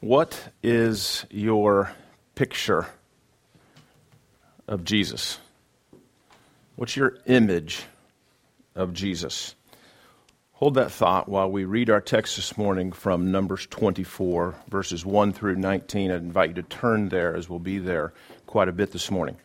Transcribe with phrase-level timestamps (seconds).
[0.00, 1.90] What is your
[2.34, 2.86] picture
[4.68, 5.38] of Jesus?
[6.74, 7.82] What's your image
[8.74, 9.54] of Jesus?
[10.52, 15.32] Hold that thought while we read our text this morning from Numbers 24, verses 1
[15.32, 16.10] through 19.
[16.10, 18.12] I invite you to turn there as we'll be there
[18.46, 19.38] quite a bit this morning.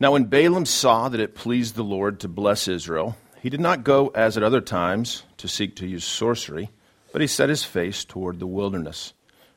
[0.00, 3.84] Now, when Balaam saw that it pleased the Lord to bless Israel, he did not
[3.84, 6.70] go as at other times to seek to use sorcery
[7.12, 9.12] but he set his face toward the wilderness.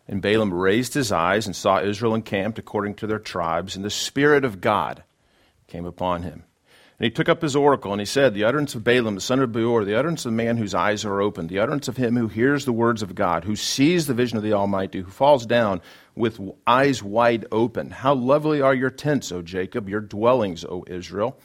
[0.07, 3.89] And Balaam raised his eyes and saw Israel encamped according to their tribes, and the
[3.89, 5.03] Spirit of God
[5.67, 6.43] came upon him.
[6.99, 9.39] And he took up his oracle, and he said, The utterance of Balaam, the son
[9.39, 12.15] of Beor, the utterance of the man whose eyes are opened, the utterance of him
[12.15, 15.45] who hears the words of God, who sees the vision of the Almighty, who falls
[15.45, 15.81] down
[16.15, 17.89] with eyes wide open.
[17.89, 21.37] How lovely are your tents, O Jacob, your dwellings, O Israel,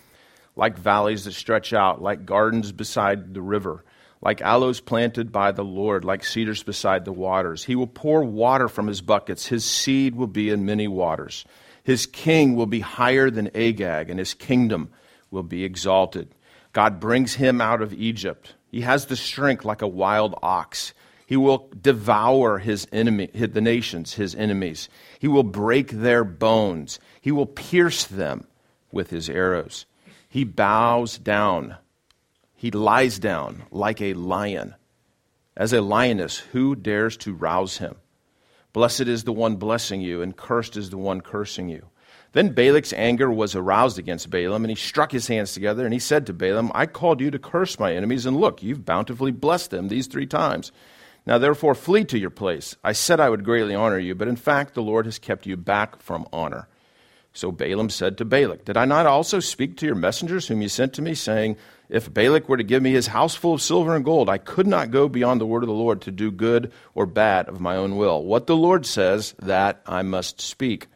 [0.54, 3.84] like valleys that stretch out, like gardens beside the river
[4.23, 7.65] like aloes planted by the Lord, like cedars beside the waters.
[7.65, 9.46] He will pour water from his buckets.
[9.46, 11.45] His seed will be in many waters.
[11.82, 14.91] His king will be higher than Agag, and his kingdom
[15.30, 16.29] will be exalted.
[16.73, 18.54] God brings him out of Egypt.
[18.71, 20.93] He has the strength like a wild ox.
[21.26, 24.88] He will devour his enemy, the nations, his enemies.
[25.18, 26.98] He will break their bones.
[27.21, 28.46] He will pierce them
[28.93, 29.87] with his arrows.
[30.29, 31.76] He bows down
[32.61, 34.75] he lies down like a lion.
[35.57, 37.97] As a lioness, who dares to rouse him?
[38.75, 41.87] Blessed is the one blessing you, and cursed is the one cursing you.
[42.33, 45.99] Then Balak's anger was aroused against Balaam, and he struck his hands together, and he
[45.99, 49.71] said to Balaam, I called you to curse my enemies, and look, you've bountifully blessed
[49.71, 50.71] them these three times.
[51.25, 52.77] Now therefore flee to your place.
[52.85, 55.57] I said I would greatly honor you, but in fact the Lord has kept you
[55.57, 56.69] back from honor.
[57.33, 60.69] So Balaam said to Balak, Did I not also speak to your messengers whom you
[60.69, 61.57] sent to me, saying,
[61.91, 64.66] if Balak were to give me his house full of silver and gold, I could
[64.66, 67.77] not go beyond the word of the Lord to do good or bad of my
[67.77, 68.25] own will.
[68.25, 70.87] What the Lord says, that I must speak.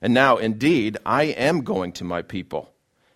[0.00, 2.72] And now, indeed, I am going to my people.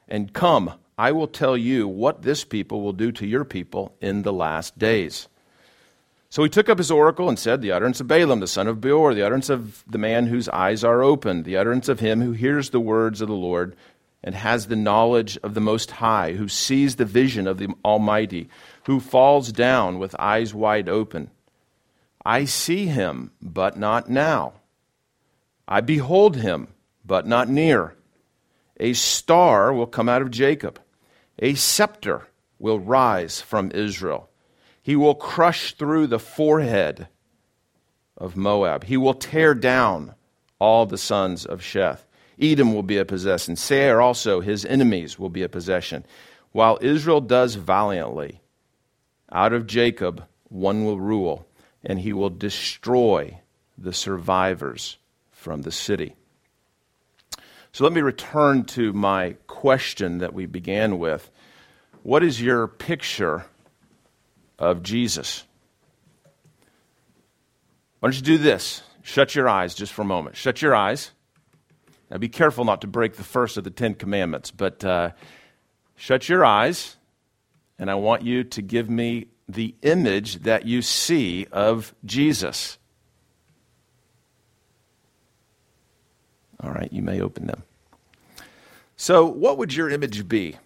[0.07, 4.23] And come, I will tell you what this people will do to your people in
[4.23, 5.29] the last days.
[6.31, 8.83] So he took up his oracle and said, The utterance of Balaam, the son of
[8.83, 12.33] Beor, the utterance of the man whose eyes are opened, the utterance of him who
[12.33, 13.75] hears the words of the Lord
[14.23, 18.49] and has the knowledge of the Most High, who sees the vision of the Almighty,
[18.87, 21.31] who falls down with eyes wide open.
[22.25, 24.55] I see him, but not now.
[25.67, 26.69] I behold him,
[27.05, 27.95] but not near.
[28.81, 30.81] A star will come out of Jacob,
[31.39, 34.29] a scepter will rise from Israel.
[34.83, 37.09] He will crush through the forehead
[38.17, 40.15] of Moab, he will tear down
[40.59, 42.05] all the sons of Sheth.
[42.41, 43.57] Edom will be a possession.
[43.57, 46.05] Seir also, his enemies, will be a possession.
[46.53, 48.41] While Israel does valiantly,
[49.31, 51.47] out of Jacob one will rule,
[51.85, 53.41] and he will destroy
[53.77, 54.97] the survivors
[55.31, 56.15] from the city.
[57.73, 61.31] So let me return to my question that we began with.
[62.03, 63.45] What is your picture
[64.59, 65.45] of Jesus?
[68.01, 68.83] Why don't you do this?
[69.03, 70.37] Shut your eyes just for a moment.
[70.37, 71.11] Shut your eyes.
[72.11, 75.11] Now, be careful not to break the first of the Ten Commandments, but uh,
[75.97, 76.97] shut your eyes,
[77.79, 82.79] and I want you to give me the image that you see of Jesus.
[86.61, 87.63] All right, you may open them.
[88.97, 90.57] So, what would your image be?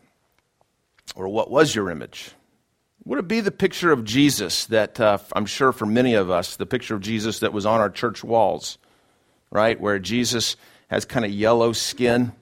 [1.14, 2.30] Or what was your image?
[3.04, 6.56] Would it be the picture of Jesus that uh, I'm sure for many of us,
[6.56, 8.78] the picture of Jesus that was on our church walls,
[9.50, 9.78] right?
[9.78, 10.56] Where Jesus
[10.92, 12.32] has kind of yellow skin,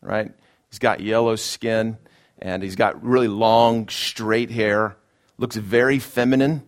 [0.00, 0.30] right?
[0.70, 1.98] He's got yellow skin
[2.38, 4.96] and he's got really long, straight hair.
[5.36, 6.62] Looks very feminine,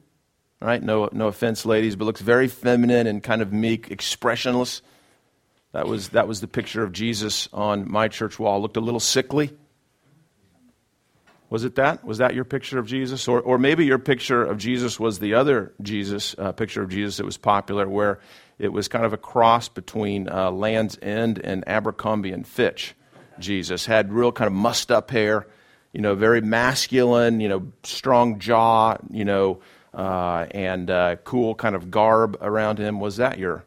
[0.61, 0.83] right?
[0.83, 4.83] No, no offense, ladies, but looks very feminine and kind of meek, expressionless.
[5.71, 8.61] That was, that was the picture of Jesus on my church wall.
[8.61, 9.57] Looked a little sickly.
[11.49, 12.05] Was it that?
[12.05, 13.29] Was that your picture of Jesus?
[13.29, 17.19] Or, or maybe your picture of Jesus was the other Jesus, uh, picture of Jesus
[17.19, 18.19] that was popular, where
[18.61, 22.95] it was kind of a cross between uh, Land's End and Abercrombie and Fitch.
[23.39, 25.47] Jesus had real kind of mussed up hair,
[25.95, 29.61] you know, very masculine, you know, strong jaw, you know,
[29.95, 33.01] uh, and uh, cool kind of garb around him.
[33.01, 33.65] Was that your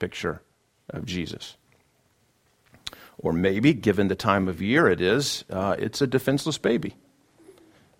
[0.00, 0.42] picture
[0.90, 1.56] of Jesus?
[3.18, 6.96] Or maybe, given the time of year it is, uh, it's a defenseless baby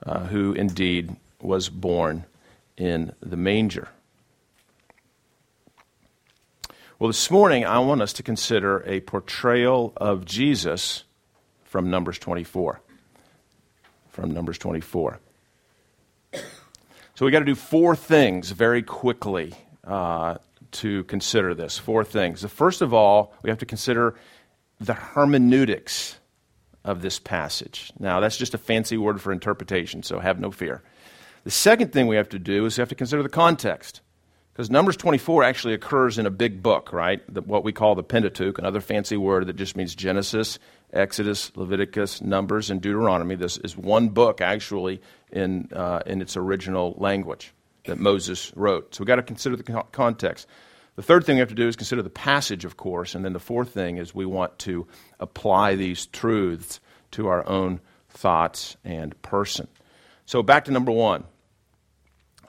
[0.05, 2.25] uh, who indeed was born
[2.77, 3.89] in the manger.
[7.03, 11.03] Well, this morning I want us to consider a portrayal of Jesus
[11.65, 12.81] from Numbers 24.
[14.11, 15.19] From Numbers 24.
[16.33, 19.53] So we got to do four things very quickly
[19.83, 20.37] uh,
[20.71, 21.77] to consider this.
[21.77, 22.41] Four things.
[22.41, 24.15] The first of all, we have to consider
[24.79, 26.21] the hermeneutics
[26.85, 27.93] of this passage.
[27.99, 30.85] Now, that's just a fancy word for interpretation, so have no fear.
[31.43, 34.03] The second thing we have to do is we have to consider the context.
[34.53, 37.23] Because Numbers 24 actually occurs in a big book, right?
[37.33, 40.59] The, what we call the Pentateuch, another fancy word that just means Genesis,
[40.93, 43.35] Exodus, Leviticus, Numbers, and Deuteronomy.
[43.35, 45.01] This is one book, actually,
[45.31, 47.55] in, uh, in its original language
[47.85, 48.95] that Moses wrote.
[48.95, 50.47] So we've got to consider the context.
[50.97, 53.15] The third thing we have to do is consider the passage, of course.
[53.15, 54.87] And then the fourth thing is we want to
[55.19, 56.79] apply these truths
[57.13, 59.69] to our own thoughts and person.
[60.27, 61.25] So back to number one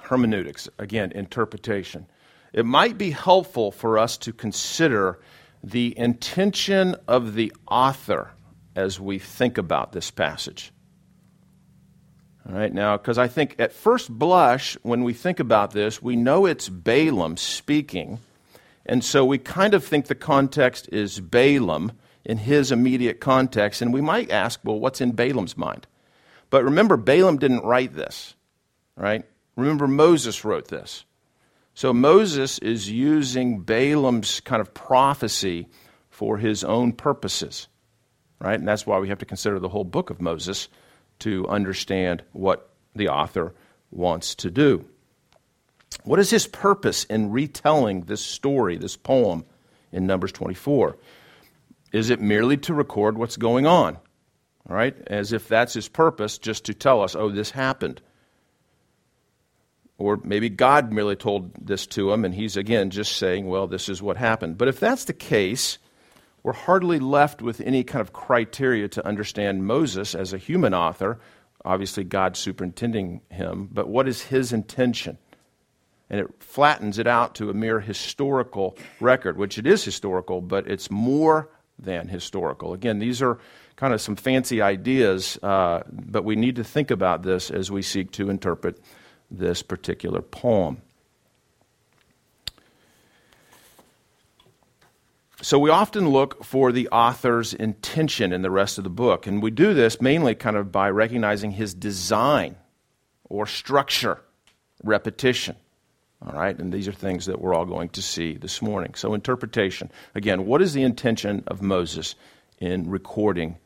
[0.04, 2.06] hermeneutics, again, interpretation.
[2.54, 5.20] It might be helpful for us to consider
[5.64, 8.32] the intention of the author
[8.76, 10.72] as we think about this passage.
[12.48, 16.18] All right, now, because I think at first blush, when we think about this, we
[16.18, 18.20] know it's Balaam speaking.
[18.86, 21.94] And so we kind of think the context is Balaam
[22.26, 23.82] in his immediate context.
[23.82, 25.88] And we might ask, well, what's in Balaam's mind?
[26.50, 28.36] But remember, Balaam didn't write this,
[28.98, 29.24] right?
[29.56, 31.06] Remember, Moses wrote this.
[31.76, 35.68] So Moses is using Balaam's kind of prophecy
[36.10, 37.68] for his own purposes,
[38.40, 38.60] right?
[38.60, 40.70] And that's why we have to consider the whole book of Moses
[41.20, 43.56] to understand what the author
[43.90, 44.86] wants to do.
[46.04, 49.46] What is his purpose in retelling this story, this poem
[49.92, 50.98] in Numbers 24?
[51.92, 53.98] Is it merely to record what's going on?
[54.70, 54.96] All right?
[55.08, 58.02] As if that's his purpose, just to tell us, oh, this happened.
[60.04, 63.88] Or maybe God merely told this to him, and he's again just saying, well, this
[63.88, 64.58] is what happened.
[64.58, 65.78] But if that's the case,
[66.44, 71.20] we're hardly left with any kind of criteria to understand Moses as a human author.
[71.64, 75.18] Obviously, God superintending him, but what is his intention?
[76.10, 80.70] And it flattens it out to a mere historical record, which it is historical, but
[80.70, 81.48] it's more
[81.80, 82.74] than historical.
[82.74, 83.40] Again, these are
[83.78, 87.82] kind of some fancy ideas, uh, but we need to think about this as we
[87.82, 88.82] seek to interpret
[89.34, 90.82] this particular poem.
[95.42, 99.44] So we often look for the author's intention in the rest of the book, and
[99.44, 102.56] we do this mainly kind of by recognizing his design
[103.26, 104.22] or structure,
[104.84, 105.58] repetition.
[106.26, 108.94] All right, and these are things that we're all going to see this morning.
[108.96, 109.92] So, interpretation.
[110.16, 112.16] Again, what is the intention of Moses
[112.60, 113.58] in recording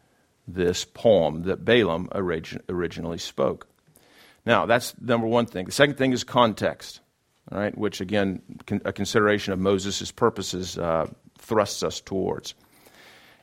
[0.47, 3.67] this poem that Balaam originally spoke?
[4.47, 5.65] Now, that's number one thing.
[5.65, 7.01] The second thing is context,
[7.51, 8.41] all right, which again,
[8.85, 11.07] a consideration of Moses' purposes uh,
[11.37, 12.55] thrusts us towards.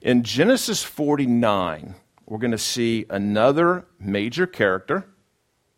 [0.01, 5.05] In Genesis 49, we're going to see another major character,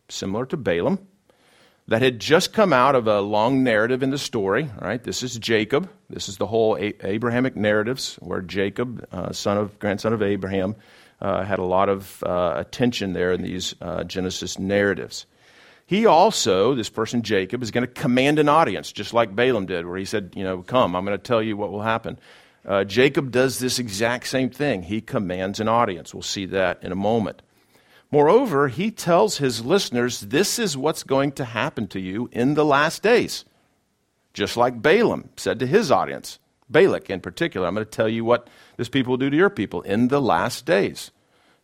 [0.08, 1.05] similar to Balaam,
[1.88, 4.70] that had just come out of a long narrative in the story.
[4.81, 5.90] Right, this is Jacob.
[6.08, 10.76] This is the whole Abrahamic narratives, where Jacob, uh, son of grandson of Abraham,
[11.21, 15.27] uh, had a lot of uh, attention there in these uh, Genesis narratives.
[15.87, 19.87] He also, this person Jacob, is going to command an audience, just like Balaam did,
[19.87, 22.19] where he said, You know, come, I'm going to tell you what will happen.
[22.67, 24.83] Uh, Jacob does this exact same thing.
[24.83, 26.13] He commands an audience.
[26.13, 27.41] We'll see that in a moment.
[28.11, 32.65] Moreover, he tells his listeners, This is what's going to happen to you in the
[32.65, 33.45] last days.
[34.35, 36.41] Just like Balaam said to his audience.
[36.69, 37.67] Balak in particular.
[37.67, 40.21] I'm going to tell you what this people will do to your people in the
[40.21, 41.11] last days.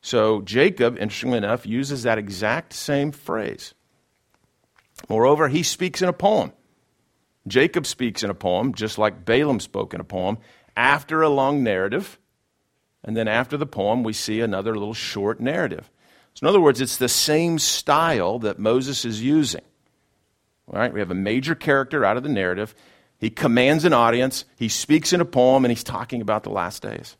[0.00, 3.75] So Jacob, interestingly enough, uses that exact same phrase.
[5.09, 6.52] Moreover, he speaks in a poem.
[7.47, 10.38] Jacob speaks in a poem, just like Balaam spoke in a poem,
[10.76, 12.19] after a long narrative.
[13.04, 15.90] And then after the poem, we see another little short narrative.
[16.35, 19.62] So, in other words, it's the same style that Moses is using.
[20.69, 22.75] All right, we have a major character out of the narrative,
[23.22, 26.82] he commands an audience, he speaks in a poem, and he's talking about the last
[26.82, 27.16] days.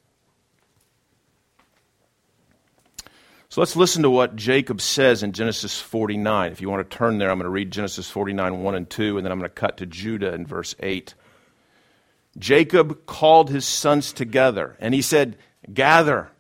[3.49, 6.51] So let's listen to what Jacob says in Genesis 49.
[6.51, 9.17] If you want to turn there, I'm going to read Genesis 49, 1 and 2,
[9.17, 11.15] and then I'm going to cut to Judah in verse 8.
[12.37, 15.39] Jacob called his sons together, and he said,
[15.73, 16.33] Gather,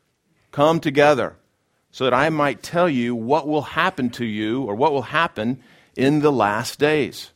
[0.51, 1.37] come together,
[1.93, 5.63] so that I might tell you what will happen to you, or what will happen
[5.95, 7.31] in the last days.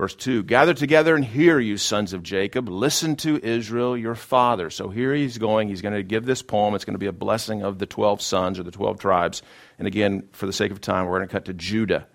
[0.00, 2.70] Verse 2 Gather together and hear, you sons of Jacob.
[2.70, 4.70] Listen to Israel, your father.
[4.70, 5.68] So here he's going.
[5.68, 6.74] He's going to give this poem.
[6.74, 9.42] It's going to be a blessing of the 12 sons or the 12 tribes.
[9.78, 12.06] And again, for the sake of time, we're going to cut to Judah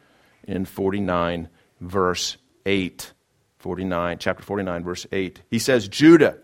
[0.47, 1.47] in 49,
[1.79, 3.13] verse 8.
[3.59, 5.43] 49, chapter 49, verse 8.
[5.51, 6.39] He says, Judah,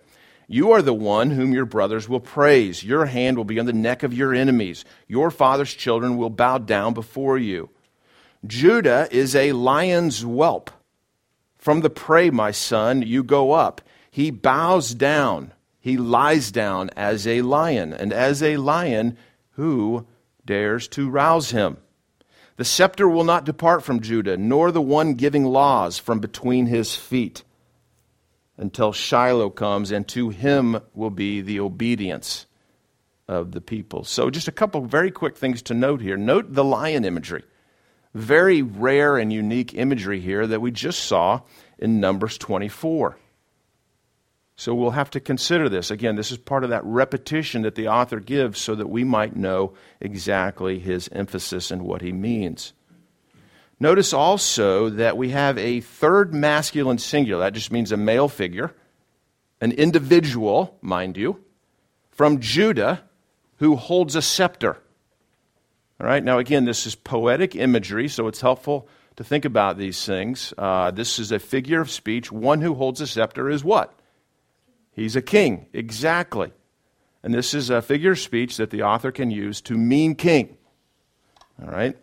[0.47, 2.83] you are the one whom your brothers will praise.
[2.83, 4.85] Your hand will be on the neck of your enemies.
[5.07, 7.71] Your father's children will bow down before you.
[8.45, 10.69] Judah is a lion's whelp
[11.61, 13.81] From the prey, my son, you go up.
[14.09, 19.15] He bows down, he lies down as a lion, and as a lion,
[19.51, 20.07] who
[20.43, 21.77] dares to rouse him?
[22.57, 26.95] The scepter will not depart from Judah, nor the one giving laws from between his
[26.95, 27.43] feet,
[28.57, 32.47] until Shiloh comes, and to him will be the obedience
[33.27, 34.03] of the people.
[34.03, 36.17] So, just a couple very quick things to note here.
[36.17, 37.43] Note the lion imagery.
[38.13, 41.41] Very rare and unique imagery here that we just saw
[41.77, 43.17] in Numbers 24.
[44.55, 45.89] So we'll have to consider this.
[45.89, 49.35] Again, this is part of that repetition that the author gives so that we might
[49.35, 52.73] know exactly his emphasis and what he means.
[53.79, 57.43] Notice also that we have a third masculine singular.
[57.43, 58.75] That just means a male figure,
[59.59, 61.43] an individual, mind you,
[62.11, 63.03] from Judah
[63.57, 64.77] who holds a scepter.
[66.01, 70.03] All right, now again, this is poetic imagery, so it's helpful to think about these
[70.03, 70.51] things.
[70.57, 72.31] Uh, this is a figure of speech.
[72.31, 73.93] One who holds a scepter is what?
[74.93, 76.53] He's a king, exactly.
[77.21, 80.57] And this is a figure of speech that the author can use to mean king.
[81.61, 81.95] All right?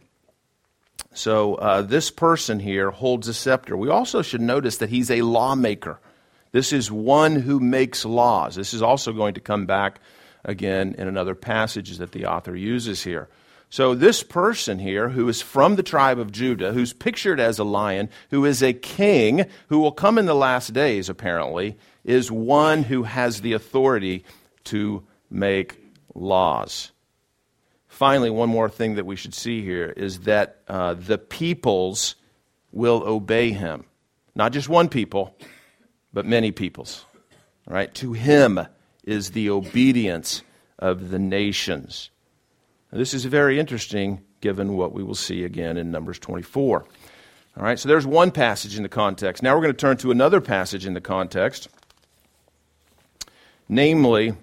[1.12, 3.76] So uh, this person here holds a scepter.
[3.76, 5.98] We also should notice that he's a lawmaker.
[6.52, 8.54] This is one who makes laws.
[8.54, 9.98] This is also going to come back
[10.44, 13.28] again in another passage that the author uses here.
[13.70, 17.64] So, this person here, who is from the tribe of Judah, who's pictured as a
[17.64, 22.82] lion, who is a king, who will come in the last days, apparently, is one
[22.82, 24.24] who has the authority
[24.64, 25.78] to make
[26.14, 26.92] laws.
[27.88, 32.14] Finally, one more thing that we should see here is that uh, the peoples
[32.72, 33.84] will obey him.
[34.34, 35.34] Not just one people,
[36.12, 37.04] but many peoples.
[37.66, 37.92] Right?
[37.96, 38.60] To him
[39.04, 40.42] is the obedience
[40.78, 42.10] of the nations.
[42.90, 46.84] Now, this is very interesting given what we will see again in Numbers 24.
[47.56, 49.42] All right, so there's one passage in the context.
[49.42, 51.68] Now we're going to turn to another passage in the context,
[53.68, 54.34] namely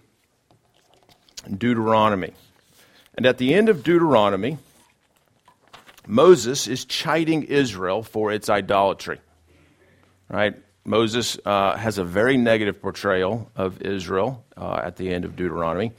[1.50, 2.34] Deuteronomy.
[3.16, 4.58] And at the end of Deuteronomy,
[6.06, 9.22] Moses is chiding Israel for its idolatry.
[10.30, 10.56] Right?
[10.84, 15.94] Moses uh, has a very negative portrayal of Israel uh, at the end of Deuteronomy.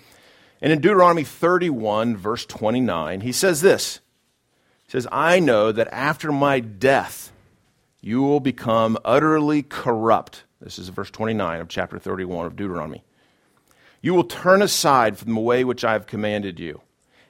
[0.66, 4.00] And in Deuteronomy 31, verse 29, he says this
[4.82, 7.30] He says, I know that after my death,
[8.00, 10.42] you will become utterly corrupt.
[10.60, 13.04] This is verse 29 of chapter 31 of Deuteronomy.
[14.02, 16.80] You will turn aside from the way which I have commanded you,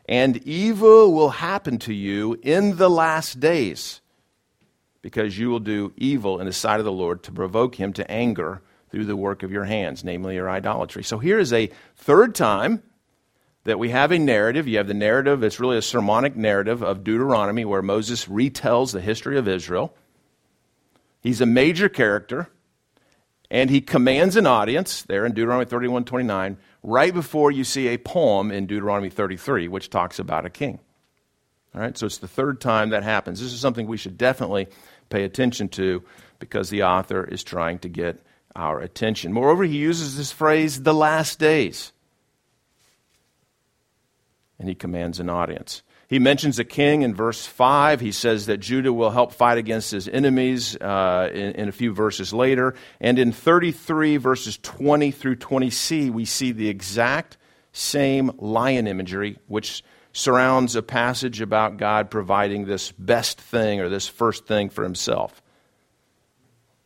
[0.08, 4.00] and evil will happen to you in the last days
[5.02, 8.10] because you will do evil in the sight of the Lord to provoke him to
[8.10, 11.04] anger through the work of your hands, namely your idolatry.
[11.04, 12.82] So here is a third time
[13.66, 14.66] that we have a narrative.
[14.66, 19.00] You have the narrative, it's really a sermonic narrative of Deuteronomy where Moses retells the
[19.00, 19.94] history of Israel.
[21.20, 22.48] He's a major character,
[23.50, 27.98] and he commands an audience there in Deuteronomy 31 29, right before you see a
[27.98, 30.78] poem in Deuteronomy 33, which talks about a king.
[31.74, 33.40] All right, so it's the third time that happens.
[33.40, 34.68] This is something we should definitely
[35.10, 36.04] pay attention to
[36.38, 39.32] because the author is trying to get our attention.
[39.32, 41.92] Moreover, he uses this phrase, the last days.
[44.58, 45.82] And he commands an audience.
[46.08, 48.00] He mentions a king in verse 5.
[48.00, 51.92] He says that Judah will help fight against his enemies uh, in, in, a few
[51.92, 52.74] verses later.
[53.00, 57.38] And in 33, verses 20 through 20c, we see the exact
[57.72, 59.82] same lion imagery, which
[60.12, 65.42] surrounds a passage about God providing this best thing or this first thing for himself.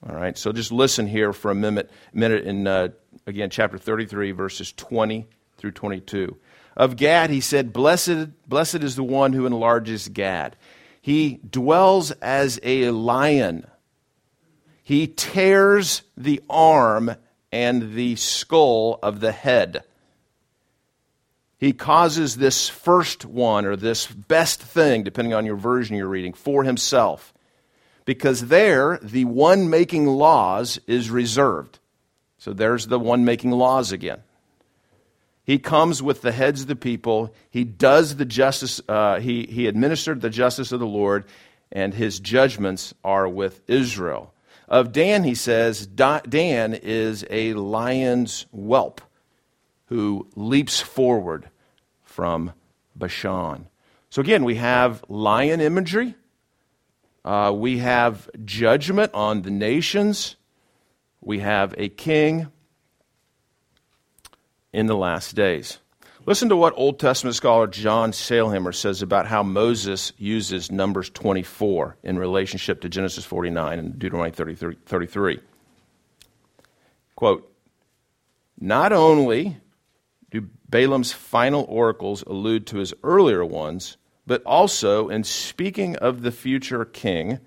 [0.08, 2.88] All right, so just listen here for a minute, minute in, uh,
[3.26, 5.26] again, chapter 33, verses 20
[5.58, 6.38] through 22.
[6.80, 10.56] Of Gad, he said, Blessed, blessed is the one who enlarges Gad.
[11.00, 13.66] He dwells as a lion.
[14.82, 17.14] He tears the arm
[17.52, 19.84] and the skull of the head
[21.60, 26.32] he causes this first one or this best thing, depending on your version you're reading,
[26.32, 27.34] for himself.
[28.06, 31.78] Because there, the one making laws is reserved.
[32.38, 34.22] So there's the one making laws again.
[35.50, 37.34] He comes with the heads of the people.
[37.50, 41.24] He does the justice, uh, he, he administered the justice of the Lord,
[41.72, 44.32] and his judgments are with Israel.
[44.68, 49.00] Of Dan, he says, Dan is a lion's whelp
[49.86, 51.50] who leaps forward
[52.04, 52.52] from
[52.94, 53.66] Bashan.
[54.08, 56.14] So again, we have lion imagery.
[57.24, 60.36] Uh, we have judgment on the nations.
[61.20, 62.52] We have a king
[64.72, 65.78] in the last days.
[66.26, 71.96] Listen to what Old Testament scholar John Sailhamer says about how Moses uses Numbers 24
[72.02, 75.40] in relationship to Genesis 49 and Deuteronomy 33.
[77.16, 77.50] Quote,
[78.58, 79.56] Not only
[80.30, 83.96] do Balaam's final oracles allude to his earlier ones,
[84.26, 87.40] but also in speaking of the future king,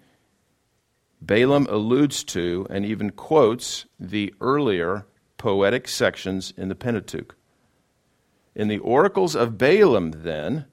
[1.22, 5.06] Balaam alludes to and even quotes the earlier
[5.44, 7.36] poetic sections in the Pentateuch.
[8.56, 10.68] In the oracles of Balaam, then,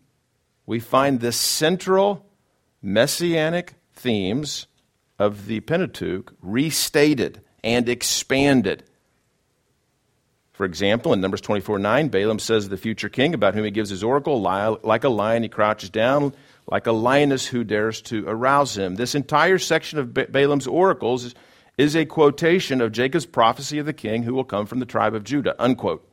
[0.65, 2.25] we find the central
[2.81, 4.69] messianic themes
[5.19, 8.85] of the Pentateuch restated and expanded.
[10.53, 13.91] For example, in Numbers 24 9, Balaam says the future king about whom he gives
[13.91, 16.33] his oracle, like a lion, he crouches down,
[16.71, 18.95] like a lioness who dares to arouse him.
[18.95, 21.35] This entire section of Balaam's oracles
[21.81, 25.15] is, a quotation of Jacob's prophecy of the king who will come from the tribe
[25.15, 25.55] of Judah.
[25.59, 26.07] Unquote.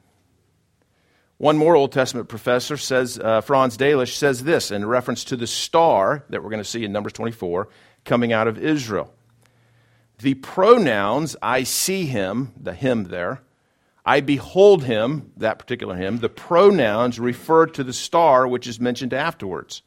[1.38, 5.46] One more Old Testament professor says, uh, Franz Delitzsch says this in reference to the
[5.46, 7.70] star that we're going to see in Numbers 24
[8.06, 9.14] coming out of Israel.
[10.20, 13.44] The pronouns, I see him, the him there,
[14.04, 19.14] I behold him, that particular him, the pronouns refer to the star which is mentioned
[19.14, 19.84] afterwards.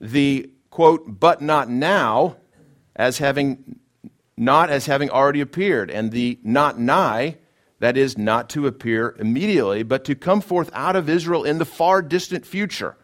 [0.00, 2.36] The quote, but not now,
[2.96, 3.80] as having
[4.36, 7.36] not as having already appeared, and the not nigh
[7.82, 11.64] that is, not to appear immediately, but to come forth out of Israel in the
[11.64, 12.96] far distant future.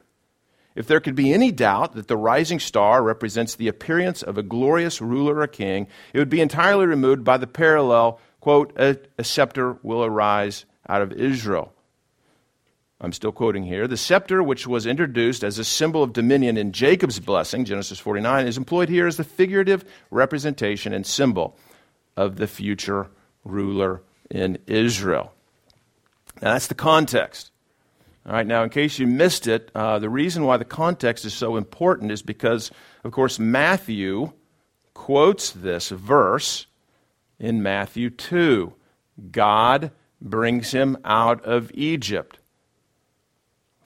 [0.76, 4.42] If there could be any doubt that the rising star represents the appearance of a
[4.44, 9.24] glorious ruler or king, it would be entirely removed by the parallel, quote, a, a
[9.24, 11.72] scepter will arise out of Israel.
[13.00, 13.86] I'm still quoting here.
[13.86, 18.46] The scepter, which was introduced as a symbol of dominion in Jacob's blessing, Genesis 49,
[18.46, 21.56] is employed here as the figurative representation and symbol
[22.16, 23.08] of the future
[23.44, 25.32] ruler in Israel.
[26.42, 27.52] Now, that's the context.
[28.26, 31.32] All right, now, in case you missed it, uh, the reason why the context is
[31.32, 32.70] so important is because,
[33.04, 34.32] of course, Matthew
[34.92, 36.66] quotes this verse
[37.38, 38.74] in Matthew 2.
[39.30, 42.38] God brings him out of Egypt.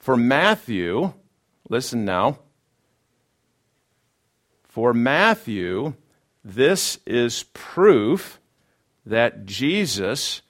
[0.03, 1.13] For Matthew,
[1.69, 2.39] listen now,
[4.67, 5.93] for Matthew,
[6.43, 8.41] this is proof
[9.05, 10.41] that Jesus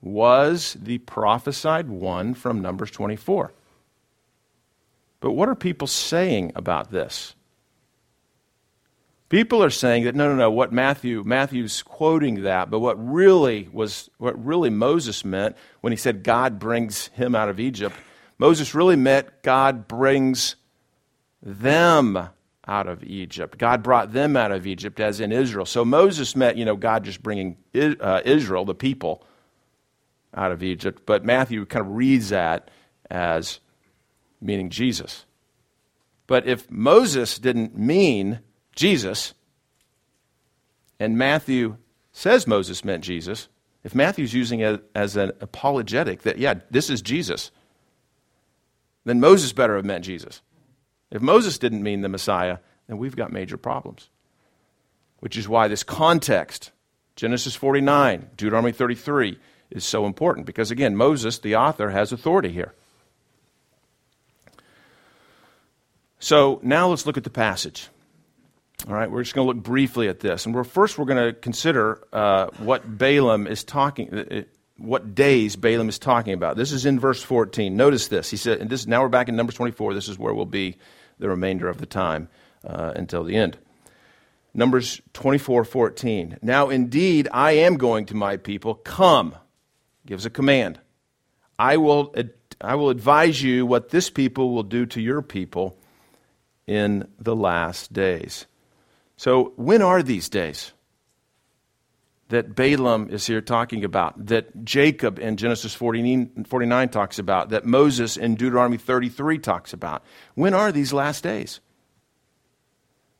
[0.00, 3.52] was the prophesied one from Numbers 24.
[5.18, 7.34] But what are people saying about this?
[9.28, 10.48] People are saying that no, no, no.
[10.52, 15.96] What Matthew Matthew's quoting that, but what really was what really Moses meant when he
[15.96, 17.96] said God brings him out of Egypt,
[18.42, 20.56] Moses really meant God brings
[21.40, 22.28] them
[22.66, 23.56] out of Egypt.
[23.56, 25.64] God brought them out of Egypt, as in Israel.
[25.64, 29.24] So Moses met, you know, God just bringing uh, Israel, the people,
[30.34, 31.02] out of Egypt.
[31.06, 32.68] But Matthew kind of reads that
[33.08, 33.60] as
[34.40, 35.24] meaning Jesus.
[36.26, 38.40] But if Moses didn't mean
[38.74, 39.34] Jesus,
[40.98, 41.76] and Matthew
[42.10, 43.46] says Moses meant Jesus,
[43.84, 47.52] if Matthew's using it as an apologetic that, yeah, this is Jesus,
[49.04, 50.42] then Moses better have meant Jesus.
[51.10, 54.08] If Moses didn't mean the Messiah, then we've got major problems.
[55.20, 56.72] Which is why this context,
[57.16, 59.38] Genesis 49, Deuteronomy 33,
[59.70, 60.46] is so important.
[60.46, 62.74] Because again, Moses, the author, has authority here.
[66.18, 67.88] So now let's look at the passage.
[68.88, 70.46] All right, we're just going to look briefly at this.
[70.46, 74.42] And we're, first, we're going to consider uh, what Balaam is talking, uh,
[74.82, 76.56] what days Balaam is talking about.
[76.56, 77.76] This is in verse 14.
[77.76, 78.30] Notice this.
[78.30, 79.94] He said, and this, now we're back in Numbers 24.
[79.94, 80.76] This is where we'll be
[81.18, 82.28] the remainder of the time
[82.66, 83.58] uh, until the end.
[84.54, 86.38] Numbers 24 14.
[86.42, 88.74] Now indeed, I am going to my people.
[88.74, 89.34] Come,
[90.04, 90.78] gives a command.
[91.58, 92.14] I will,
[92.60, 95.78] I will advise you what this people will do to your people
[96.66, 98.46] in the last days.
[99.16, 100.72] So, when are these days
[102.32, 107.64] that Balaam is here talking about, that Jacob in Genesis 49, 49 talks about, that
[107.64, 110.02] Moses in Deuteronomy 33 talks about?
[110.34, 111.60] When are these last days?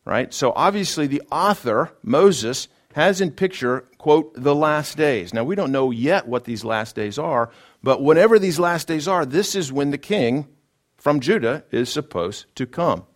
[0.05, 0.33] right?
[0.33, 5.33] So obviously, the author, Moses, has in picture, quote, the last days.
[5.33, 7.51] Now, we don't know yet what these last days are,
[7.83, 10.49] but whenever these last days are, this is when the king
[10.97, 13.07] from Judah is supposed to come.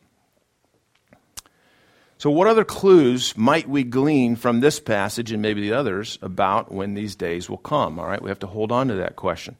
[2.18, 6.72] So, what other clues might we glean from this passage and maybe the others about
[6.72, 7.98] when these days will come?
[7.98, 9.56] All right, we have to hold on to that question.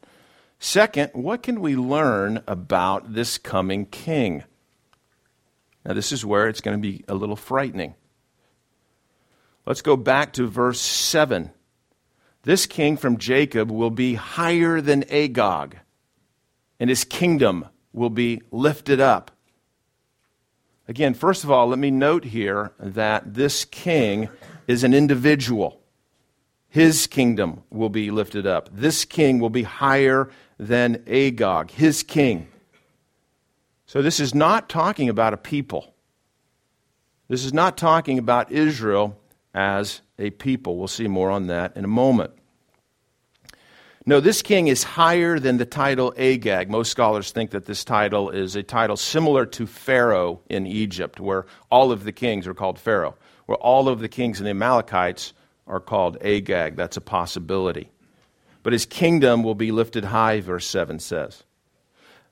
[0.59, 4.43] Second, what can we learn about this coming king?
[5.85, 7.93] Now, this is where it's going to be a little frightening.
[9.67, 11.51] Let's go back to verse 7.
[12.43, 15.79] This king from Jacob will be higher than Agag.
[16.79, 19.31] and his kingdom will be lifted up.
[20.87, 24.29] Again, first of all, let me note here that this king
[24.67, 25.81] is an individual.
[26.69, 28.69] His kingdom will be lifted up.
[28.71, 32.47] This king will be higher than Agag, his king.
[33.85, 35.93] So, this is not talking about a people.
[37.29, 39.17] This is not talking about Israel
[39.53, 40.77] as a people.
[40.77, 42.31] We'll see more on that in a moment.
[44.09, 46.69] No, this king is higher than the title Agag.
[46.69, 51.45] Most scholars think that this title is a title similar to Pharaoh in Egypt, where
[51.69, 53.15] all of the kings are called Pharaoh,
[53.47, 55.33] where all of the kings in the Amalekites
[55.67, 56.77] are called Agag.
[56.77, 57.91] That's a possibility.
[58.63, 61.43] But his kingdom will be lifted high, verse 7 says.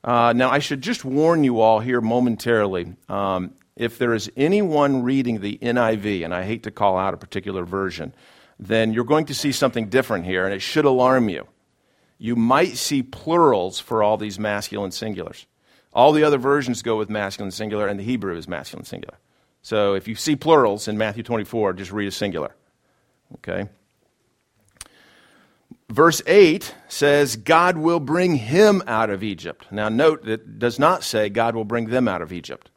[0.02, 2.96] Uh, now, I should just warn you all here momentarily.
[3.10, 7.18] Um, if there is anyone reading the NIV, and I hate to call out a
[7.18, 8.16] particular version,
[8.58, 11.46] then you're going to see something different here, and it should alarm you
[12.17, 15.45] you might see plurals for all these masculine singulars.
[15.93, 19.17] All the other versions go with masculine singular, and the Hebrew is masculine singular.
[19.62, 22.56] So if you see plurals in Matthew 24, just read a singular.
[23.36, 23.69] Okay?
[25.89, 29.67] Verse 8 says, God will bring him out of Egypt.
[29.71, 32.69] Now, note that it does not say God will bring them out of Egypt.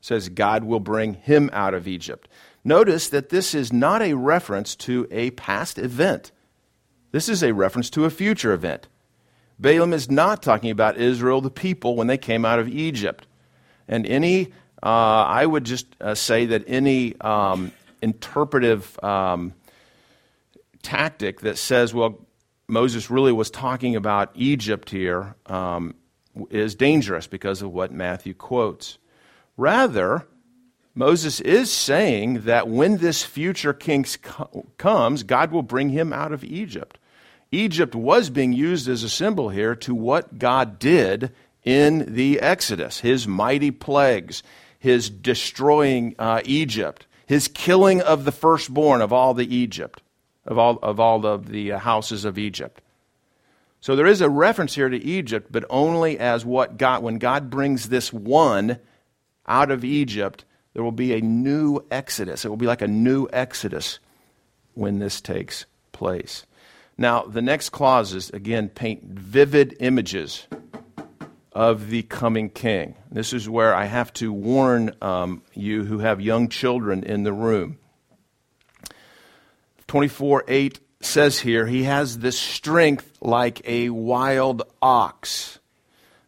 [0.00, 2.28] It says God will bring him out of Egypt.
[2.64, 6.32] Notice that this is not a reference to a past event.
[7.14, 8.88] This is a reference to a future event.
[9.60, 13.28] Balaam is not talking about Israel, the people, when they came out of Egypt.
[13.86, 14.46] And any,
[14.82, 17.70] uh, I would just uh, say that any um,
[18.02, 19.54] interpretive um,
[20.82, 22.18] tactic that says, well,
[22.66, 25.94] Moses really was talking about Egypt here um,
[26.50, 28.98] is dangerous because of what Matthew quotes.
[29.56, 30.26] Rather,
[30.96, 34.04] Moses is saying that when this future king
[34.78, 36.98] comes, God will bring him out of Egypt.
[37.54, 41.32] Egypt was being used as a symbol here to what God did
[41.64, 44.42] in the Exodus, his mighty plagues,
[44.78, 50.02] his destroying uh, Egypt, his killing of the firstborn of all the Egypt,
[50.46, 52.82] of all of all of the uh, houses of Egypt.
[53.80, 57.50] So there is a reference here to Egypt, but only as what God when God
[57.50, 58.78] brings this one
[59.46, 62.44] out of Egypt, there will be a new exodus.
[62.44, 64.00] It will be like a new exodus
[64.74, 66.44] when this takes place.
[66.96, 70.46] Now, the next clauses, again, paint vivid images
[71.52, 72.94] of the coming king.
[73.10, 77.32] This is where I have to warn um, you who have young children in the
[77.32, 77.78] room.
[79.88, 85.58] 24 8 says here, he has this strength like a wild ox.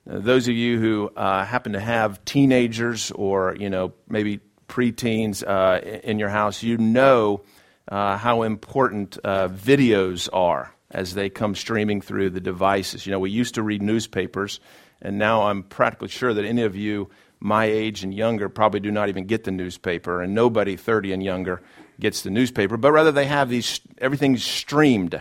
[0.04, 5.46] Now, those of you who uh, happen to have teenagers or, you know, maybe preteens
[5.46, 7.42] uh, in your house, you know
[7.88, 13.06] uh, how important uh, videos are as they come streaming through the devices.
[13.06, 14.60] You know, we used to read newspapers,
[15.02, 18.90] and now I'm practically sure that any of you my age and younger probably do
[18.90, 21.62] not even get the newspaper, and nobody 30 and younger
[22.00, 25.20] gets the newspaper, but rather they have these, everything's streamed,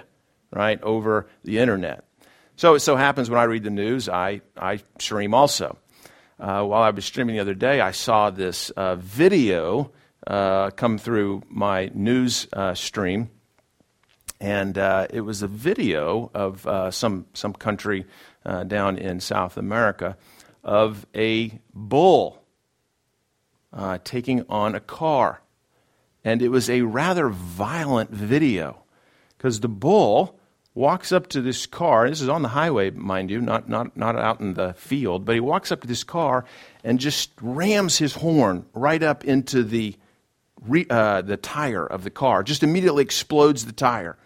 [0.52, 2.06] right, over the internet.
[2.56, 5.78] So it so happens when I read the news, I, I stream also.
[6.40, 9.92] Uh, while I was streaming the other day, I saw this uh, video
[10.28, 13.30] uh, come through my news uh, stream,
[14.40, 18.06] and uh, it was a video of uh, some some country
[18.68, 20.18] down in South America
[20.64, 22.42] of a bull
[24.04, 25.42] taking on a car,
[26.24, 28.84] and it was a rather violent video
[29.38, 30.40] because the bull
[30.76, 32.08] walks up to this car.
[32.10, 35.34] This is on the highway, mind you, not not not out in the field, but
[35.34, 36.46] he walks up to this car
[36.84, 39.96] and just rams his horn right up into the
[40.68, 44.18] re, uh, the tire of the car, just immediately explodes the tire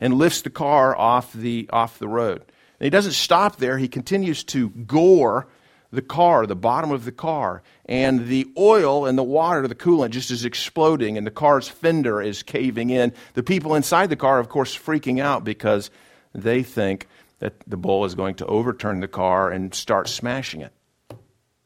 [0.00, 2.40] and lifts the car off the, off the road.
[2.78, 5.46] And he doesn't stop there, he continues to gore
[5.92, 10.10] the car, the bottom of the car, and the oil and the water, the coolant,
[10.10, 13.12] just is exploding, and the car's fender is caving in.
[13.34, 15.90] The people inside the car, of course, freaking out because
[16.34, 20.72] they think that the bull is going to overturn the car and start smashing it.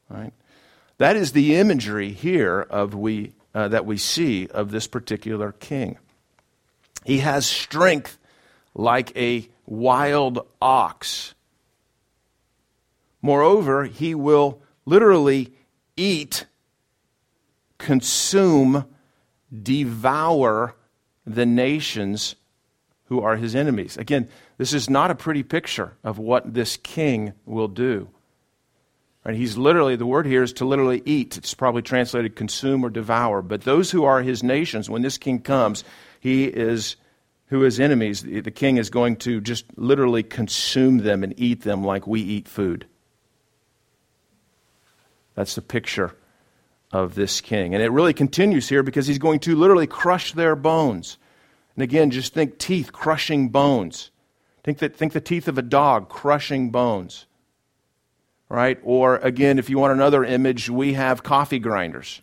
[0.09, 0.33] Right?
[0.97, 5.97] That is the imagery here of we uh, that we see of this particular king.
[7.05, 8.17] He has strength
[8.73, 11.33] like a wild ox.
[13.21, 15.53] Moreover, he will literally
[15.95, 16.45] eat,
[17.77, 18.85] consume,
[19.51, 20.75] devour
[21.25, 22.35] the nations
[23.05, 23.97] who are his enemies.
[23.97, 28.09] Again, this is not a pretty picture of what this king will do.
[29.23, 29.35] Right?
[29.35, 31.37] He's literally, the word here is to literally eat.
[31.37, 33.41] It's probably translated consume or devour.
[33.41, 35.83] But those who are his nations, when this king comes,
[36.19, 36.95] he is,
[37.47, 41.83] who is enemies, the king is going to just literally consume them and eat them
[41.83, 42.87] like we eat food.
[45.35, 46.15] That's the picture
[46.91, 47.73] of this king.
[47.73, 51.17] And it really continues here because he's going to literally crush their bones.
[51.75, 54.11] And again, just think teeth crushing bones.
[54.63, 57.25] Think, that, think the teeth of a dog crushing bones.
[58.53, 58.79] Right?
[58.83, 62.21] Or again, if you want another image, we have coffee grinders.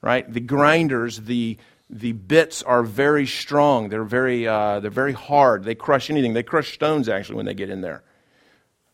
[0.00, 0.30] Right?
[0.32, 1.58] The grinders, the,
[1.90, 3.88] the bits are very strong.
[3.88, 5.64] They're very, uh, they're very hard.
[5.64, 6.32] They crush anything.
[6.32, 8.04] They crush stones actually when they get in there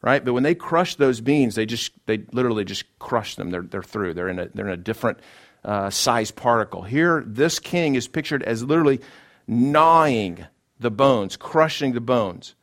[0.03, 0.25] right?
[0.25, 3.51] But when they crush those beans, they just they literally just crush them.
[3.51, 4.15] They're they're through.
[4.15, 5.19] They're in a they're in a different
[5.65, 6.83] uh, size particle.
[6.83, 9.01] Here, this king is pictured as literally
[9.47, 10.47] gnawing
[10.79, 12.55] the bones, crushing the bones.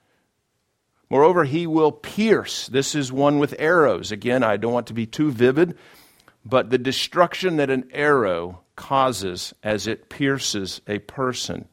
[1.10, 2.68] Moreover, he will pierce.
[2.68, 4.12] This is one with arrows.
[4.12, 5.78] Again, I don't want to be too vivid,
[6.44, 11.68] but the destruction that an arrow causes as it pierces a person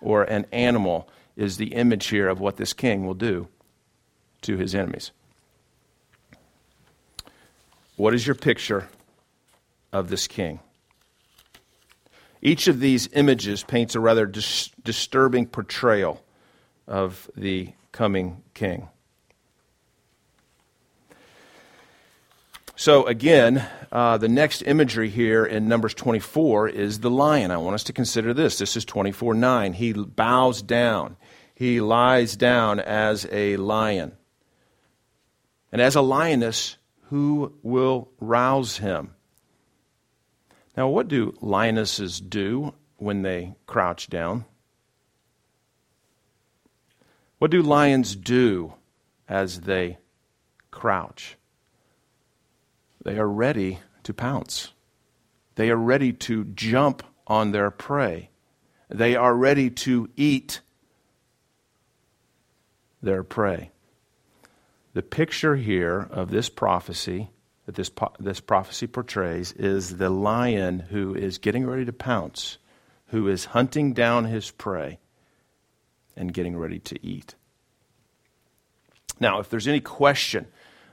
[0.00, 3.48] or an animal is the image here of what this king will do
[4.42, 5.10] to his enemies.
[7.96, 8.88] What is your picture
[9.92, 10.60] of this king?
[12.40, 16.22] Each of these images paints a rather dis- disturbing portrayal
[16.86, 18.88] of the coming king.
[22.76, 27.50] So, again, uh, the next imagery here in Numbers 24 is the lion.
[27.50, 28.58] I want us to consider this.
[28.58, 29.72] This is 24 9.
[29.74, 31.16] He bows down,
[31.54, 34.16] he lies down as a lion.
[35.70, 36.78] And as a lioness,
[37.10, 39.14] who will rouse him?
[40.76, 44.46] Now, what do lionesses do when they crouch down?
[47.40, 48.74] What do lions do
[49.26, 49.96] as they
[50.70, 51.38] crouch?
[53.02, 54.74] They are ready to pounce.
[55.54, 58.28] They are ready to jump on their prey.
[58.90, 60.60] They are ready to eat
[63.00, 63.70] their prey.
[64.92, 67.30] The picture here of this prophecy
[67.64, 72.58] that this, this prophecy portrays is the lion who is getting ready to pounce,
[73.06, 74.98] who is hunting down his prey
[76.20, 77.34] and getting ready to eat.
[79.18, 80.46] Now, if there's any question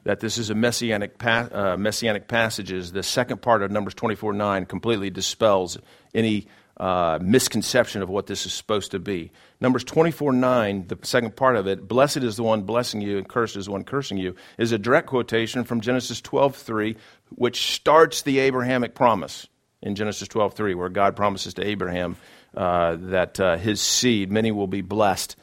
[0.06, 4.34] that this is a messianic, pa- uh, messianic passages, the second part of Numbers 24
[4.34, 5.78] 9 completely dispels
[6.16, 9.32] any uh, misconception of what this is supposed to be.
[9.60, 13.28] Numbers 24 9, the second part of it, blessed is the one blessing you and
[13.28, 16.96] cursed is the one cursing you, is a direct quotation from Genesis 12 3,
[17.32, 19.48] which starts the Abrahamic promise
[19.82, 22.16] in Genesis 12 3, where God promises to Abraham
[22.58, 25.36] uh, that uh, his seed, many will be blessed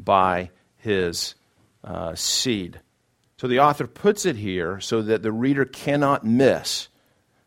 [0.00, 1.36] by his
[1.84, 2.80] uh, seed.
[3.38, 6.88] So the author puts it here so that the reader cannot miss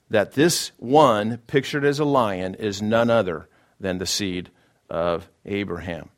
[0.09, 4.51] that this one, pictured as a lion, is none other than the seed
[4.89, 6.09] of Abraham.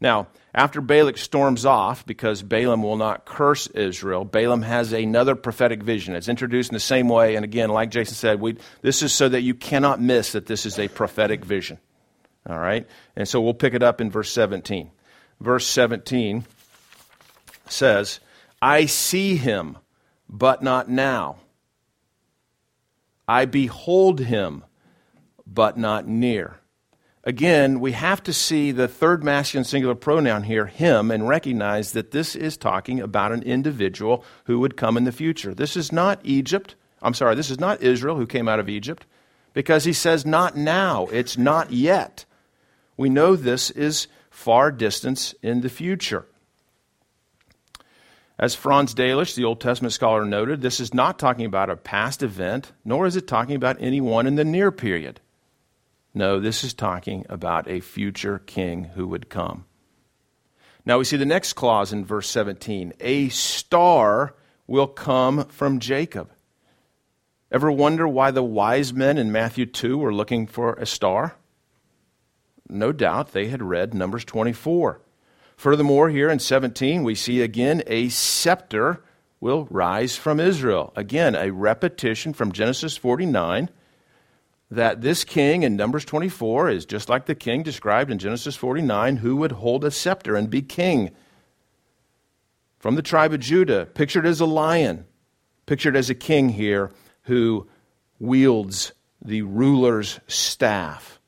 [0.00, 5.82] Now, after Balak storms off, because Balaam will not curse Israel, Balaam has another prophetic
[5.82, 6.14] vision.
[6.14, 9.28] It's introduced in the same way, and again, like Jason said, we, this is so
[9.28, 11.78] that you cannot miss that this is a prophetic vision.
[12.48, 12.86] All right?
[13.16, 14.90] And so we'll pick it up in verse 17.
[15.40, 16.44] Verse 17
[17.68, 18.20] says,
[18.60, 19.78] I see him,
[20.28, 21.36] but not now.
[23.28, 24.64] I behold him,
[25.46, 26.58] but not near.
[27.22, 32.12] Again, we have to see the third masculine singular pronoun here, him, and recognize that
[32.12, 35.54] this is talking about an individual who would come in the future.
[35.54, 36.76] This is not Egypt.
[37.02, 39.04] I'm sorry, this is not Israel who came out of Egypt,
[39.52, 41.08] because he says not now.
[41.12, 42.24] It's not yet.
[42.96, 46.24] We know this is far distance in the future.
[48.38, 52.22] As Franz Delitzsch, the Old Testament scholar, noted, this is not talking about a past
[52.22, 55.20] event, nor is it talking about anyone in the near period.
[56.12, 59.64] No, this is talking about a future king who would come.
[60.84, 64.34] Now we see the next clause in verse 17 a star
[64.66, 66.30] will come from Jacob.
[67.52, 71.36] Ever wonder why the wise men in Matthew 2 were looking for a star?
[72.68, 75.00] No doubt they had read Numbers 24.
[75.56, 79.02] Furthermore, here in 17, we see again a scepter
[79.40, 80.92] will rise from Israel.
[80.96, 83.68] Again, a repetition from Genesis 49
[84.70, 89.16] that this king in Numbers 24 is just like the king described in Genesis 49
[89.16, 91.10] who would hold a scepter and be king.
[92.78, 95.06] From the tribe of Judah, pictured as a lion,
[95.66, 96.90] pictured as a king here
[97.22, 97.68] who
[98.18, 101.20] wields the ruler's staff.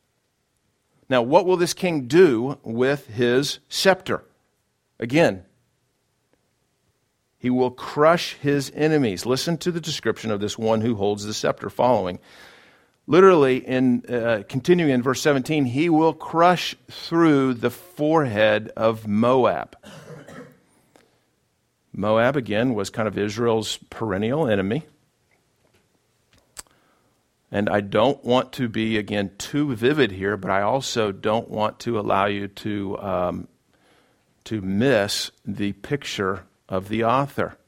[1.09, 4.25] Now, what will this king do with his scepter?
[4.99, 5.45] Again,
[7.39, 9.27] he will crush his enemies.
[9.27, 12.21] Listen to the description of this one who holds the scepter following.
[13.07, 19.77] Literally, in uh, continuing in verse 17, he will crush through the forehead of Moab.
[21.93, 24.85] Moab, again, was kind of Israel's perennial enemy.
[27.51, 31.81] And I don't want to be, again, too vivid here, but I also don't want
[31.81, 33.49] to allow you to, um,
[34.45, 37.59] to miss the picture of the author.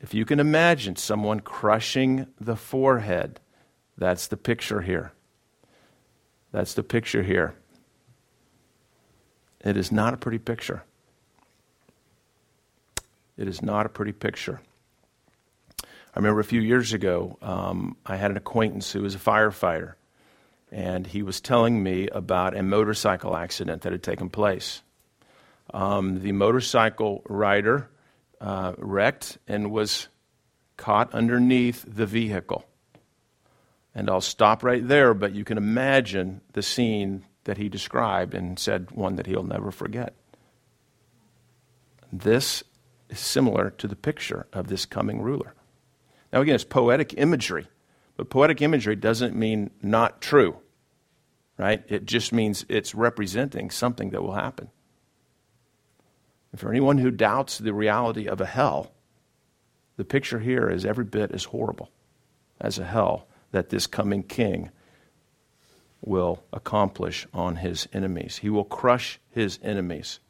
[0.00, 3.38] If you can imagine someone crushing the forehead,
[4.00, 5.12] that's the picture here.
[6.52, 7.54] That's the picture here.
[9.62, 10.82] It is not a pretty picture.
[13.36, 14.62] It is not a pretty picture.
[15.82, 19.94] I remember a few years ago, um, I had an acquaintance who was a firefighter,
[20.72, 24.80] and he was telling me about a motorcycle accident that had taken place.
[25.74, 27.90] Um, the motorcycle rider
[28.40, 30.08] uh, wrecked and was
[30.78, 32.64] caught underneath the vehicle.
[33.94, 38.58] And I'll stop right there, but you can imagine the scene that he described and
[38.58, 40.14] said one that he'll never forget.
[42.12, 42.62] This
[43.08, 45.54] is similar to the picture of this coming ruler.
[46.32, 47.66] Now, again, it's poetic imagery,
[48.16, 50.56] but poetic imagery doesn't mean not true,
[51.58, 51.82] right?
[51.88, 54.70] It just means it's representing something that will happen.
[56.52, 58.92] And for anyone who doubts the reality of a hell,
[59.96, 61.90] the picture here is every bit as horrible
[62.60, 64.70] as a hell that this coming king
[66.02, 68.38] will accomplish on his enemies.
[68.38, 70.20] He will crush his enemies.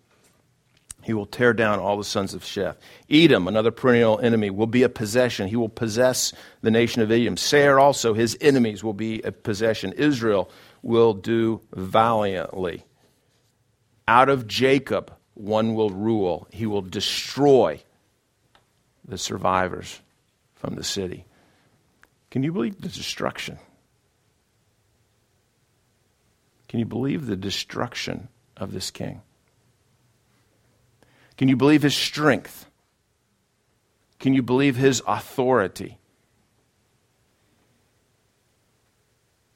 [1.03, 2.77] He will tear down all the sons of Sheth.
[3.09, 5.49] Edom, another perennial enemy, will be a possession.
[5.49, 7.37] He will possess the nation of Edom.
[7.37, 9.93] Seir also, his enemies, will be a possession.
[9.93, 10.51] Israel
[10.83, 12.85] will do valiantly.
[14.07, 16.47] Out of Jacob, one will rule.
[16.51, 17.81] He will destroy
[19.07, 20.01] the survivors
[20.55, 21.25] from the city.
[22.31, 23.59] Can you believe the destruction?
[26.69, 29.23] Can you believe the destruction of this king?
[31.37, 32.67] Can you believe his strength?
[34.21, 35.99] Can you believe his authority?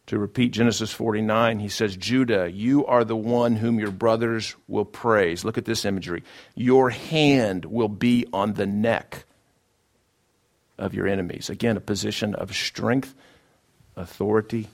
[0.07, 4.85] To repeat Genesis 49, he says, Judah, you are the one whom your brothers will
[4.85, 5.45] praise.
[5.45, 6.25] Look at this imagery.
[6.55, 9.25] Your hand will be on the neck
[10.79, 11.51] of your enemies.
[11.51, 13.15] Again, a position of strength,
[13.97, 14.69] authority,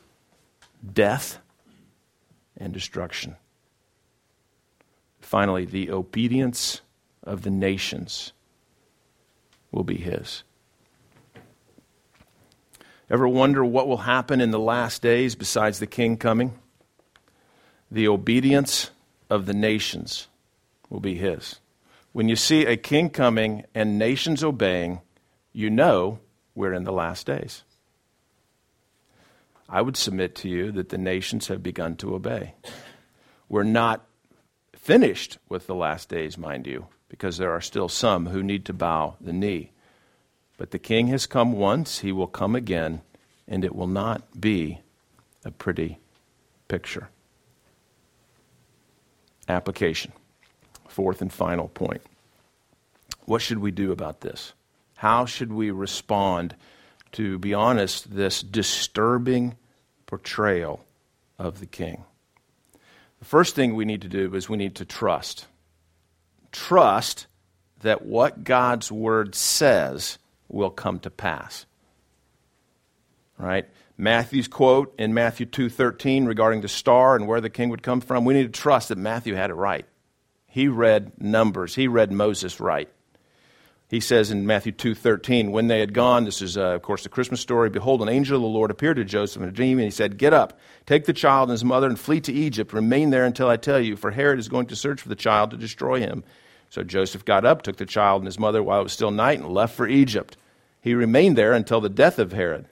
[0.93, 1.39] death,
[2.57, 3.37] and destruction.
[5.21, 6.81] Finally, the obedience
[7.23, 8.33] of the nations
[9.71, 10.43] will be his.
[13.11, 16.53] Ever wonder what will happen in the last days besides the king coming?
[17.91, 18.91] The obedience
[19.29, 20.29] of the nations
[20.89, 21.59] will be his.
[22.13, 25.01] When you see a king coming and nations obeying,
[25.53, 26.21] you know
[26.55, 27.63] we're in the last days.
[29.69, 32.55] I would submit to you that the nations have begun to obey.
[33.49, 34.05] We're not
[34.75, 38.73] finished with the last days, mind you because there are still some who need to
[38.73, 39.73] bow the knee.
[40.57, 43.03] But the king has come once, he will come again,
[43.49, 44.81] and it will not be
[45.45, 45.99] a pretty
[46.69, 47.11] picture.
[49.49, 50.13] Application.
[50.89, 52.03] Fourth and final point.
[53.25, 54.53] What should we do about this?
[55.01, 56.55] How should we respond
[57.13, 59.57] to, be honest, this disturbing
[60.05, 60.85] portrayal
[61.39, 62.05] of the king?
[63.19, 65.47] The first thing we need to do is we need to trust
[66.53, 67.29] trust
[67.81, 70.19] that what God's word says
[70.51, 71.65] will come to pass.
[73.39, 73.67] Right?
[73.97, 78.27] Matthew's quote in Matthew 2:13 regarding the star and where the king would come from,
[78.27, 79.87] we need to trust that Matthew had it right.
[80.47, 81.75] He read numbers.
[81.75, 82.91] He read Moses right.
[83.91, 87.09] He says in Matthew 2:13, when they had gone, this is uh, of course the
[87.09, 89.85] Christmas story, behold an angel of the Lord appeared to Joseph in a dream and
[89.85, 93.11] he said, "Get up, take the child and his mother and flee to Egypt, remain
[93.11, 95.57] there until I tell you, for Herod is going to search for the child to
[95.57, 96.23] destroy him."
[96.69, 99.41] So Joseph got up, took the child and his mother while it was still night,
[99.41, 100.37] and left for Egypt.
[100.81, 102.67] He remained there until the death of Herod.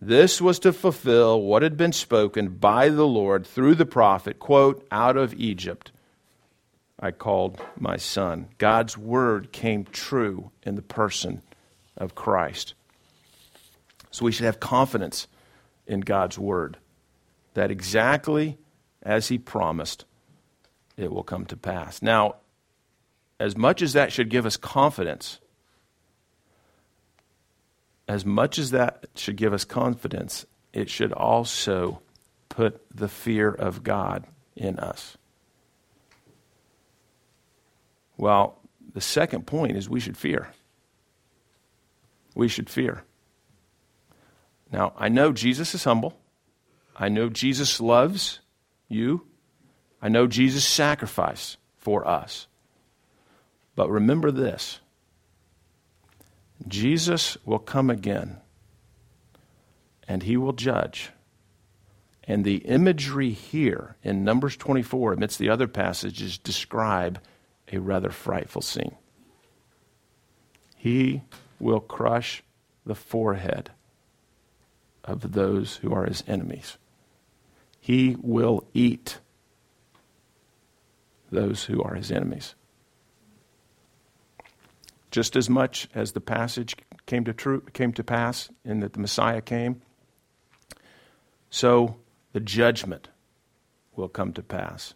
[0.00, 4.86] This was to fulfill what had been spoken by the Lord through the prophet, quote,
[4.90, 5.92] out of Egypt
[6.98, 8.48] I called my son.
[8.58, 11.42] God's word came true in the person
[11.96, 12.74] of Christ.
[14.10, 15.26] So we should have confidence
[15.86, 16.76] in God's word
[17.54, 18.58] that exactly
[19.02, 20.04] as he promised,
[20.96, 22.00] it will come to pass.
[22.00, 22.36] Now,
[23.38, 25.40] as much as that should give us confidence,
[28.06, 32.00] as much as that should give us confidence, it should also
[32.48, 34.24] put the fear of God
[34.56, 35.16] in us.
[38.16, 38.60] Well,
[38.92, 40.48] the second point is we should fear.
[42.34, 43.04] We should fear.
[44.72, 46.18] Now, I know Jesus is humble.
[46.96, 48.40] I know Jesus loves
[48.88, 49.26] you.
[50.00, 52.46] I know Jesus sacrificed for us.
[53.76, 54.80] But remember this
[56.66, 58.38] Jesus will come again,
[60.06, 61.10] and he will judge.
[62.26, 67.20] And the imagery here in Numbers 24, amidst the other passages, describe
[67.72, 68.96] a rather frightful scene.
[70.76, 71.22] He
[71.58, 72.42] will crush
[72.84, 73.70] the forehead
[75.02, 76.76] of those who are his enemies.
[77.80, 79.18] He will eat
[81.30, 82.54] those who are his enemies.
[85.10, 89.00] Just as much as the passage came to, true, came to pass in that the
[89.00, 89.80] Messiah came,
[91.50, 91.96] so
[92.32, 93.08] the judgment
[93.94, 94.94] will come to pass.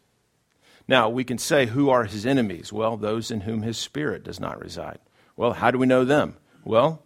[0.89, 2.73] Now, we can say, who are his enemies?
[2.73, 4.99] Well, those in whom his spirit does not reside.
[5.37, 6.37] Well, how do we know them?
[6.65, 7.03] Well,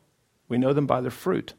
[0.49, 1.55] we know them by their fruit.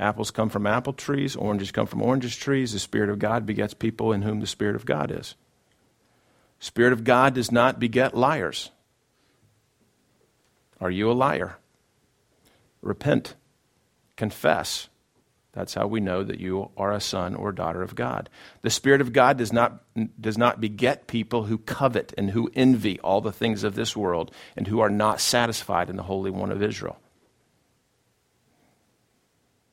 [0.00, 2.72] Apples come from apple trees, oranges come from oranges trees.
[2.72, 5.34] The Spirit of God begets people in whom the Spirit of God is.
[6.58, 8.70] Spirit of God does not beget liars.
[10.80, 11.58] Are you a liar?
[12.80, 13.34] Repent.
[14.16, 14.89] Confess.
[15.52, 18.28] That's how we know that you are a son or daughter of God.
[18.62, 19.82] The Spirit of God does not,
[20.20, 24.30] does not beget people who covet and who envy all the things of this world
[24.56, 26.98] and who are not satisfied in the Holy One of Israel.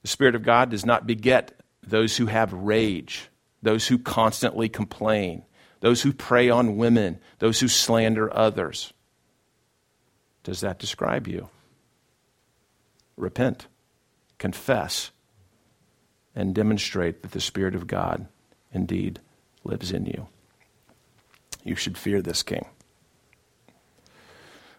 [0.02, 3.30] The Spirit of God does not beget those who have rage,
[3.62, 5.44] those who constantly complain,
[5.82, 8.94] those who prey on women, those who slander others.
[10.44, 11.50] Does that describe you?
[13.16, 13.68] Repent,
[14.38, 15.12] confess
[16.38, 18.28] and demonstrate that the Spirit of God
[18.72, 19.20] indeed
[19.64, 20.28] lives in you.
[21.64, 22.68] You should fear this king.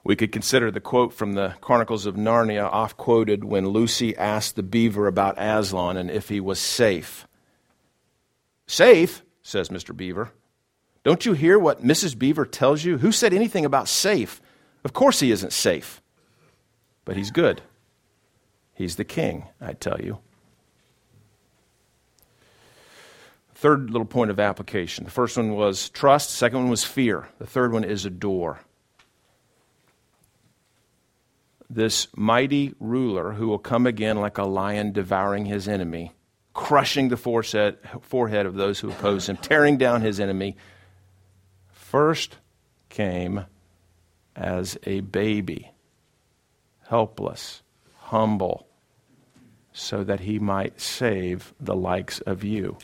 [0.04, 4.54] We could consider the quote from the Chronicles of Narnia, oft quoted when Lucy asked
[4.54, 7.26] the beaver about Aslan and if he was safe.
[8.68, 9.94] Safe, says Mr.
[9.94, 10.30] Beaver.
[11.02, 12.16] Don't you hear what Mrs.
[12.16, 12.98] Beaver tells you?
[12.98, 14.40] Who said anything about safe?
[14.84, 16.00] Of course he isn't safe,
[17.04, 17.62] but he's good.
[18.74, 20.20] He's the king, I tell you.
[23.59, 25.04] Third little point of application.
[25.04, 27.28] The first one was trust, second one was fear.
[27.40, 28.61] The third one is adore.
[31.68, 36.12] This mighty ruler who will come again like a lion devouring his enemy,
[36.54, 40.56] crushing the forehead, forehead of those who oppose him, tearing down his enemy,
[41.72, 42.36] first
[42.88, 43.44] came
[44.36, 45.72] as a baby,
[46.86, 47.62] helpless,
[48.02, 48.68] humble,
[49.72, 52.78] so that he might save the likes of you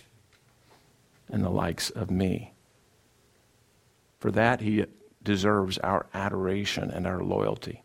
[1.28, 2.52] and the likes of me.
[4.18, 4.86] For that, he
[5.22, 7.82] deserves our adoration and our loyalty.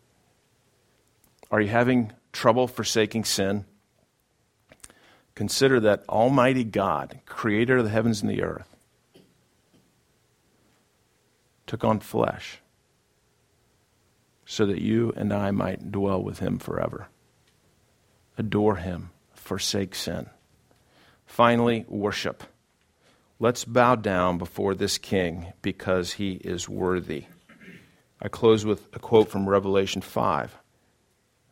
[1.51, 3.65] Are you having trouble forsaking sin?
[5.35, 8.75] Consider that Almighty God, creator of the heavens and the earth,
[11.65, 12.59] took on flesh
[14.45, 17.07] so that you and I might dwell with him forever.
[18.37, 20.29] Adore him, forsake sin.
[21.25, 22.43] Finally, worship.
[23.41, 27.23] Let's bow down before this king because he is worthy.
[28.21, 30.57] I close with a quote from Revelation 5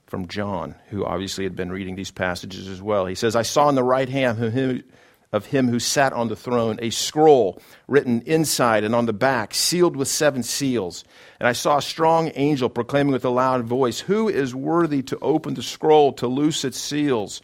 [0.05, 3.05] from John, who obviously had been reading these passages as well.
[3.05, 4.83] He says, I saw in the right hand
[5.31, 9.53] of him who sat on the throne a scroll written inside and on the back,
[9.53, 11.05] sealed with seven seals.
[11.39, 15.17] And I saw a strong angel proclaiming with a loud voice, Who is worthy to
[15.19, 17.41] open the scroll, to loose its seals?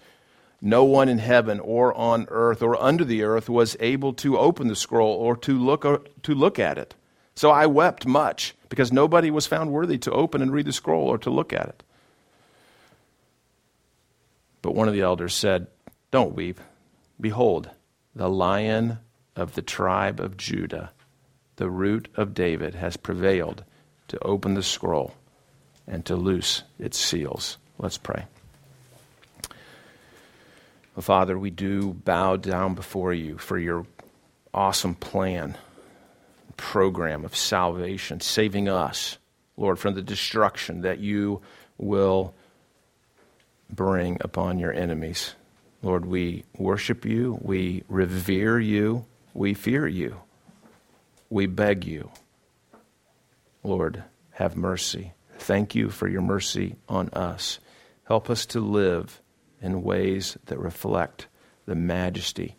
[0.65, 4.69] No one in heaven or on earth or under the earth was able to open
[4.69, 6.95] the scroll or to look, or, to look at it.
[7.35, 11.09] So I wept much because nobody was found worthy to open and read the scroll
[11.09, 11.83] or to look at it.
[14.61, 15.67] But one of the elders said,
[16.11, 16.61] Don't weep.
[17.19, 17.69] Behold,
[18.15, 18.99] the lion
[19.35, 20.91] of the tribe of Judah,
[21.57, 23.65] the root of David, has prevailed
[24.07, 25.13] to open the scroll
[25.85, 27.57] and to loose its seals.
[27.77, 28.27] Let's pray.
[31.01, 33.85] Father, we do bow down before you for your
[34.53, 35.57] awesome plan,
[36.55, 39.17] program of salvation, saving us,
[39.57, 41.41] Lord, from the destruction that you
[41.77, 42.35] will
[43.69, 45.33] bring upon your enemies.
[45.81, 50.21] Lord, we worship you, we revere you, we fear you,
[51.29, 52.11] we beg you.
[53.63, 55.13] Lord, have mercy.
[55.39, 57.59] Thank you for your mercy on us.
[58.05, 59.21] Help us to live
[59.63, 61.27] in ways that reflect
[61.65, 62.55] the majesty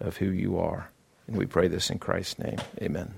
[0.00, 0.90] of who you are.
[1.26, 2.58] And we pray this in Christ's name.
[2.80, 3.14] Amen.